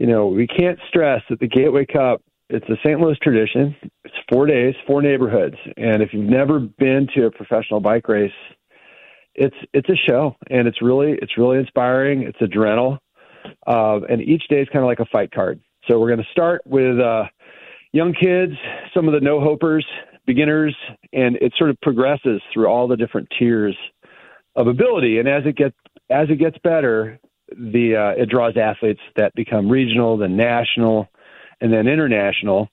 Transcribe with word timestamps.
You 0.00 0.06
know, 0.06 0.28
we 0.28 0.46
can't 0.46 0.78
stress 0.88 1.22
that 1.28 1.40
the 1.40 1.46
Gateway 1.46 1.84
Cup 1.84 2.22
it's 2.48 2.68
a 2.68 2.76
St. 2.84 2.98
Louis 2.98 3.16
tradition. 3.22 3.76
It's 4.04 4.14
4 4.32 4.46
days, 4.46 4.74
4 4.86 5.02
neighborhoods. 5.02 5.54
And 5.76 6.02
if 6.02 6.12
you've 6.12 6.28
never 6.28 6.58
been 6.58 7.06
to 7.14 7.26
a 7.26 7.30
professional 7.30 7.78
bike 7.78 8.08
race, 8.08 8.32
it's 9.36 9.54
it's 9.72 9.88
a 9.88 9.94
show, 10.08 10.34
and 10.50 10.66
it's 10.66 10.82
really 10.82 11.12
it's 11.22 11.38
really 11.38 11.58
inspiring. 11.58 12.22
It's 12.22 12.38
adrenal, 12.40 12.98
uh, 13.68 14.00
and 14.08 14.20
each 14.20 14.42
day 14.48 14.60
is 14.60 14.68
kind 14.72 14.84
of 14.84 14.88
like 14.88 14.98
a 14.98 15.06
fight 15.06 15.30
card. 15.30 15.60
So 15.86 16.00
we're 16.00 16.08
going 16.08 16.24
to 16.24 16.32
start 16.32 16.62
with 16.66 16.98
uh, 16.98 17.24
young 17.92 18.12
kids, 18.12 18.54
some 18.92 19.06
of 19.06 19.14
the 19.14 19.20
no 19.20 19.38
hopers, 19.38 19.84
beginners, 20.26 20.74
and 21.12 21.36
it 21.36 21.52
sort 21.56 21.70
of 21.70 21.80
progresses 21.82 22.42
through 22.52 22.66
all 22.66 22.88
the 22.88 22.96
different 22.96 23.28
tiers 23.38 23.76
of 24.56 24.66
ability. 24.66 25.18
And 25.18 25.28
as 25.28 25.44
it 25.46 25.56
gets 25.56 25.76
as 26.10 26.28
it 26.28 26.40
gets 26.40 26.58
better, 26.64 27.20
the 27.50 27.96
uh, 27.96 28.22
it 28.22 28.28
draws 28.28 28.56
athletes 28.56 29.00
that 29.16 29.34
become 29.34 29.68
regional, 29.68 30.16
then 30.16 30.36
national, 30.36 31.08
and 31.60 31.72
then 31.72 31.88
international. 31.88 32.68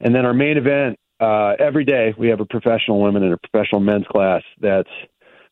And 0.00 0.14
then 0.14 0.26
our 0.26 0.34
main 0.34 0.56
event 0.58 0.98
uh, 1.20 1.54
every 1.58 1.84
day 1.84 2.14
we 2.18 2.28
have 2.28 2.40
a 2.40 2.44
professional 2.44 3.00
women 3.00 3.22
and 3.22 3.32
a 3.32 3.36
professional 3.36 3.80
men's 3.80 4.06
class 4.06 4.42
that's 4.60 4.88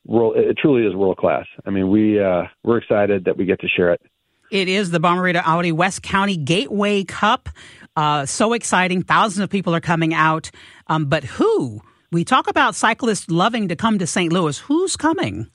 world. 0.04 0.36
It 0.36 0.56
truly 0.58 0.86
is 0.86 0.94
world 0.94 1.16
class. 1.16 1.46
I 1.66 1.70
mean, 1.70 1.90
we 1.90 2.20
uh, 2.20 2.44
we're 2.64 2.78
excited 2.78 3.24
that 3.24 3.36
we 3.36 3.44
get 3.44 3.60
to 3.60 3.68
share 3.68 3.92
it. 3.92 4.00
It 4.50 4.68
is 4.68 4.90
the 4.90 5.00
Bommarito 5.00 5.42
Audi 5.44 5.72
West 5.72 6.02
County 6.02 6.36
Gateway 6.36 7.04
Cup. 7.04 7.48
Uh, 7.96 8.26
so 8.26 8.52
exciting! 8.52 9.02
Thousands 9.02 9.44
of 9.44 9.50
people 9.50 9.74
are 9.74 9.80
coming 9.80 10.14
out. 10.14 10.50
Um, 10.88 11.06
but 11.06 11.24
who? 11.24 11.80
We 12.10 12.24
talk 12.24 12.48
about 12.48 12.74
cyclists 12.74 13.30
loving 13.30 13.68
to 13.68 13.76
come 13.76 13.98
to 13.98 14.06
St. 14.06 14.30
Louis. 14.30 14.58
Who's 14.58 14.96
coming? 14.96 15.50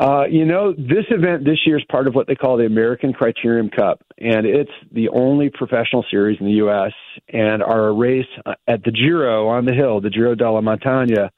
Uh, 0.00 0.24
you 0.30 0.46
know, 0.46 0.72
this 0.72 1.04
event 1.10 1.44
this 1.44 1.58
year 1.66 1.76
is 1.76 1.84
part 1.90 2.08
of 2.08 2.14
what 2.14 2.26
they 2.26 2.34
call 2.34 2.56
the 2.56 2.64
American 2.64 3.12
Criterium 3.12 3.70
Cup, 3.70 4.00
and 4.16 4.46
it's 4.46 4.70
the 4.90 5.10
only 5.10 5.50
professional 5.50 6.06
series 6.10 6.38
in 6.40 6.46
the 6.46 6.52
U.S. 6.52 6.92
And 7.28 7.62
our 7.62 7.92
race 7.92 8.24
at 8.66 8.82
the 8.82 8.92
Giro 8.92 9.48
on 9.48 9.66
the 9.66 9.74
hill, 9.74 10.00
the 10.00 10.08
Giro 10.08 10.34
della 10.34 10.62
Montagna, 10.62 11.28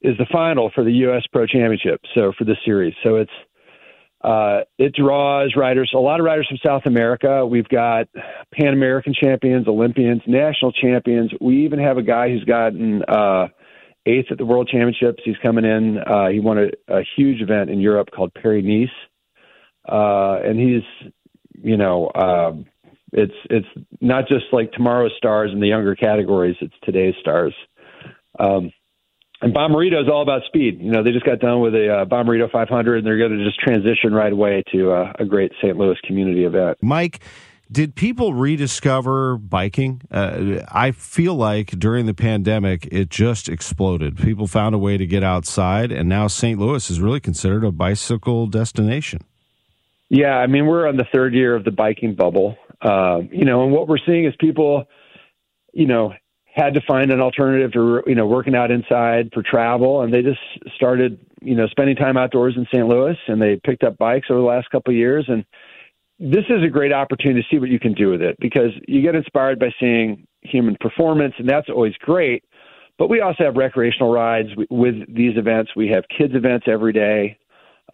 is 0.00 0.16
the 0.16 0.24
final 0.32 0.70
for 0.74 0.84
the 0.84 0.92
U.S. 0.92 1.22
Pro 1.30 1.44
Championship. 1.46 2.00
So 2.14 2.32
for 2.38 2.44
this 2.44 2.56
series, 2.64 2.94
so 3.04 3.16
it's 3.16 3.30
uh, 4.22 4.60
it 4.78 4.94
draws 4.94 5.52
riders, 5.54 5.92
a 5.94 5.98
lot 5.98 6.18
of 6.18 6.24
riders 6.24 6.48
from 6.48 6.58
South 6.64 6.86
America. 6.86 7.44
We've 7.44 7.68
got 7.68 8.08
Pan 8.58 8.72
American 8.72 9.12
champions, 9.12 9.68
Olympians, 9.68 10.22
national 10.26 10.72
champions. 10.72 11.30
We 11.42 11.66
even 11.66 11.78
have 11.78 11.98
a 11.98 12.02
guy 12.02 12.30
who's 12.30 12.44
gotten 12.44 13.02
uh, 13.06 13.48
eighth 14.06 14.30
at 14.30 14.38
the 14.38 14.44
World 14.44 14.68
Championships. 14.70 15.22
He's 15.24 15.36
coming 15.42 15.64
in. 15.64 15.98
Uh, 15.98 16.28
he 16.28 16.40
won 16.40 16.58
a, 16.58 16.68
a 16.92 17.02
huge 17.16 17.40
event 17.40 17.70
in 17.70 17.80
Europe 17.80 18.08
called 18.14 18.32
Paris 18.34 18.64
Nice, 18.64 18.88
uh, 19.88 20.40
and 20.44 20.58
he's, 20.58 21.12
you 21.62 21.76
know, 21.76 22.06
uh, 22.08 22.52
it's 23.12 23.34
it's 23.48 23.66
not 24.00 24.28
just 24.28 24.46
like 24.52 24.72
tomorrow's 24.72 25.12
stars 25.16 25.50
in 25.52 25.60
the 25.60 25.68
younger 25.68 25.94
categories. 25.94 26.56
It's 26.60 26.74
today's 26.84 27.14
stars. 27.20 27.54
Um, 28.38 28.72
and 29.40 29.54
Bommarito 29.54 30.02
is 30.02 30.08
all 30.12 30.22
about 30.22 30.42
speed. 30.46 30.80
You 30.80 30.90
know, 30.90 31.04
they 31.04 31.12
just 31.12 31.24
got 31.24 31.38
done 31.38 31.60
with 31.60 31.74
a 31.74 32.00
uh, 32.00 32.04
Bommarito 32.06 32.50
500, 32.50 32.98
and 32.98 33.06
they're 33.06 33.18
going 33.18 33.38
to 33.38 33.44
just 33.44 33.60
transition 33.60 34.12
right 34.12 34.32
away 34.32 34.64
to 34.72 34.92
uh, 34.92 35.12
a 35.18 35.24
great 35.24 35.52
St. 35.62 35.76
Louis 35.76 35.96
community 36.04 36.44
event. 36.44 36.78
Mike, 36.82 37.20
did 37.70 37.94
people 37.94 38.34
rediscover 38.34 39.36
biking? 39.36 40.02
Uh, 40.10 40.60
I 40.68 40.92
feel 40.92 41.34
like 41.34 41.70
during 41.70 42.06
the 42.06 42.14
pandemic, 42.14 42.88
it 42.90 43.10
just 43.10 43.48
exploded. 43.48 44.16
People 44.16 44.46
found 44.46 44.74
a 44.74 44.78
way 44.78 44.96
to 44.96 45.06
get 45.06 45.22
outside, 45.22 45.92
and 45.92 46.08
now 46.08 46.26
St. 46.28 46.58
Louis 46.58 46.90
is 46.90 47.00
really 47.00 47.20
considered 47.20 47.64
a 47.64 47.72
bicycle 47.72 48.46
destination. 48.46 49.20
Yeah, 50.08 50.36
I 50.36 50.46
mean, 50.46 50.66
we're 50.66 50.88
on 50.88 50.96
the 50.96 51.06
third 51.12 51.34
year 51.34 51.54
of 51.54 51.64
the 51.64 51.70
biking 51.70 52.14
bubble. 52.14 52.56
Uh, 52.80 53.20
you 53.30 53.44
know, 53.44 53.64
and 53.64 53.72
what 53.72 53.88
we're 53.88 53.98
seeing 53.98 54.24
is 54.24 54.34
people, 54.38 54.84
you 55.72 55.86
know, 55.86 56.14
had 56.58 56.74
to 56.74 56.80
find 56.86 57.12
an 57.12 57.20
alternative 57.20 57.72
to 57.72 58.02
you 58.06 58.14
know 58.14 58.26
working 58.26 58.54
out 58.54 58.70
inside 58.70 59.30
for 59.32 59.42
travel, 59.42 60.02
and 60.02 60.12
they 60.12 60.22
just 60.22 60.40
started 60.74 61.18
you 61.42 61.54
know 61.54 61.66
spending 61.68 61.96
time 61.96 62.16
outdoors 62.16 62.54
in 62.56 62.66
St. 62.72 62.86
Louis, 62.86 63.16
and 63.28 63.40
they 63.40 63.60
picked 63.62 63.84
up 63.84 63.98
bikes 63.98 64.28
over 64.30 64.40
the 64.40 64.46
last 64.46 64.70
couple 64.70 64.92
of 64.92 64.96
years, 64.96 65.26
and 65.28 65.44
this 66.18 66.44
is 66.48 66.64
a 66.64 66.68
great 66.68 66.92
opportunity 66.92 67.42
to 67.42 67.48
see 67.50 67.58
what 67.58 67.68
you 67.68 67.78
can 67.78 67.94
do 67.94 68.10
with 68.10 68.22
it 68.22 68.36
because 68.40 68.70
you 68.86 69.02
get 69.02 69.14
inspired 69.14 69.58
by 69.58 69.72
seeing 69.78 70.26
human 70.42 70.76
performance, 70.80 71.34
and 71.38 71.48
that's 71.48 71.68
always 71.68 71.94
great. 72.00 72.44
But 72.98 73.08
we 73.08 73.20
also 73.20 73.44
have 73.44 73.56
recreational 73.56 74.12
rides 74.12 74.48
with 74.70 74.94
these 75.14 75.36
events. 75.36 75.70
We 75.76 75.88
have 75.88 76.04
kids 76.16 76.34
events 76.34 76.66
every 76.68 76.92
day. 76.92 77.38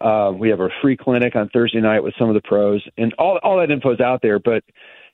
Uh, 0.01 0.33
we 0.37 0.49
have 0.49 0.59
a 0.59 0.69
free 0.81 0.97
clinic 0.97 1.35
on 1.35 1.49
Thursday 1.49 1.79
night 1.79 2.01
with 2.01 2.15
some 2.17 2.27
of 2.27 2.33
the 2.33 2.41
pros, 2.41 2.83
and 2.97 3.13
all 3.13 3.39
all 3.43 3.59
that 3.59 3.71
info 3.71 3.93
is 3.93 3.99
out 3.99 4.21
there. 4.21 4.39
But 4.39 4.63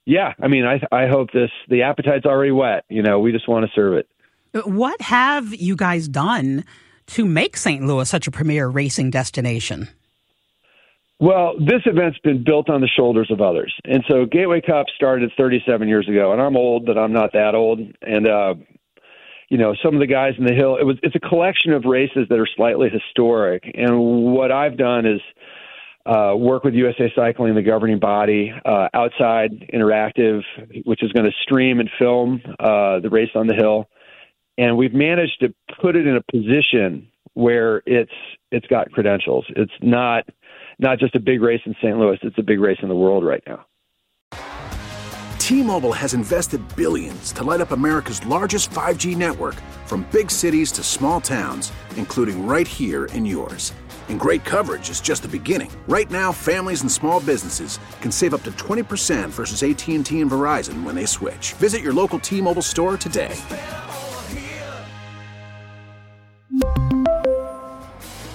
yeah, 0.05 0.33
I 0.41 0.47
mean, 0.47 0.65
I 0.65 0.79
I 0.91 1.07
hope 1.07 1.31
this 1.31 1.51
the 1.69 1.83
appetite's 1.83 2.25
already 2.25 2.51
whet. 2.51 2.85
You 2.89 3.03
know, 3.03 3.19
we 3.19 3.31
just 3.31 3.47
want 3.47 3.65
to 3.65 3.71
serve 3.75 3.93
it. 3.93 4.07
What 4.65 4.99
have 5.01 5.53
you 5.53 5.75
guys 5.75 6.07
done 6.07 6.65
to 7.07 7.25
make 7.25 7.57
St. 7.57 7.85
Louis 7.85 8.09
such 8.09 8.27
a 8.27 8.31
premier 8.31 8.67
racing 8.67 9.11
destination? 9.11 9.89
Well, 11.21 11.53
this 11.59 11.83
event's 11.85 12.17
been 12.19 12.43
built 12.43 12.67
on 12.67 12.81
the 12.81 12.87
shoulders 12.87 13.29
of 13.29 13.41
others, 13.41 13.71
and 13.85 14.03
so 14.09 14.25
Gateway 14.25 14.59
Cup 14.59 14.87
started 14.95 15.31
37 15.37 15.87
years 15.87 16.09
ago. 16.09 16.31
And 16.31 16.41
I'm 16.41 16.57
old, 16.57 16.83
but 16.87 16.97
I'm 16.97 17.13
not 17.13 17.33
that 17.33 17.53
old. 17.53 17.79
And 18.01 18.27
uh, 18.27 18.55
you 19.47 19.59
know, 19.59 19.75
some 19.83 19.93
of 19.93 19.99
the 19.99 20.07
guys 20.07 20.33
in 20.39 20.45
the 20.45 20.53
hill. 20.53 20.77
It 20.77 20.83
was 20.83 20.97
it's 21.03 21.15
a 21.15 21.19
collection 21.19 21.73
of 21.73 21.85
races 21.85 22.25
that 22.29 22.39
are 22.39 22.47
slightly 22.55 22.89
historic. 22.89 23.69
And 23.75 24.33
what 24.33 24.51
I've 24.51 24.77
done 24.77 25.05
is 25.05 25.21
uh, 26.07 26.33
work 26.35 26.63
with 26.63 26.73
USA 26.73 27.13
Cycling, 27.15 27.53
the 27.53 27.61
governing 27.61 27.99
body, 27.99 28.51
uh, 28.65 28.87
Outside 28.95 29.51
Interactive, 29.71 30.41
which 30.85 31.03
is 31.03 31.11
going 31.11 31.25
to 31.25 31.31
stream 31.43 31.79
and 31.79 31.89
film 31.99 32.41
uh, 32.59 32.99
the 32.99 33.09
race 33.11 33.29
on 33.35 33.45
the 33.45 33.53
hill, 33.53 33.89
and 34.57 34.75
we've 34.75 34.95
managed 34.95 35.39
to 35.41 35.53
put 35.79 35.95
it 35.95 36.07
in 36.07 36.15
a 36.15 36.23
position 36.31 37.09
where 37.35 37.83
it's 37.85 38.11
it's 38.51 38.65
got 38.65 38.91
credentials. 38.91 39.45
It's 39.49 39.71
not 39.81 40.25
not 40.81 40.99
just 40.99 41.15
a 41.15 41.19
big 41.19 41.41
race 41.41 41.61
in 41.65 41.73
St. 41.75 41.97
Louis; 41.97 42.17
it's 42.23 42.37
a 42.37 42.43
big 42.43 42.59
race 42.59 42.79
in 42.81 42.89
the 42.89 42.95
world 42.95 43.23
right 43.23 43.43
now. 43.47 43.65
T-Mobile 45.37 45.91
has 45.91 46.13
invested 46.13 46.61
billions 46.75 47.33
to 47.33 47.43
light 47.43 47.59
up 47.59 47.71
America's 47.71 48.25
largest 48.25 48.69
5G 48.69 49.17
network, 49.17 49.55
from 49.85 50.07
big 50.11 50.31
cities 50.31 50.71
to 50.71 50.81
small 50.83 51.19
towns, 51.19 51.73
including 51.97 52.47
right 52.47 52.67
here 52.67 53.05
in 53.07 53.25
yours. 53.25 53.73
And 54.07 54.19
great 54.19 54.45
coverage 54.45 54.89
is 54.89 55.01
just 55.01 55.23
the 55.23 55.27
beginning. 55.27 55.71
Right 55.87 56.09
now, 56.09 56.31
families 56.31 56.81
and 56.81 56.91
small 56.91 57.19
businesses 57.19 57.79
can 58.01 58.11
save 58.11 58.33
up 58.33 58.43
to 58.43 58.51
20% 58.51 59.29
versus 59.29 59.63
AT&T 59.63 60.21
and 60.21 60.31
Verizon 60.31 60.83
when 60.83 60.95
they 60.95 61.05
switch. 61.05 61.53
Visit 61.53 61.81
your 61.81 61.93
local 61.93 62.19
T-Mobile 62.19 62.61
store 62.61 62.95
today. 62.95 63.35